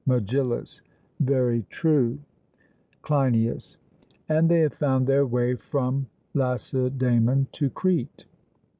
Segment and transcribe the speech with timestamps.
[0.07, 0.81] MEGILLUS:
[1.19, 2.17] Very true.
[3.03, 3.77] CLEINIAS:
[4.27, 8.25] And they have found their way from Lacedaemon to Crete.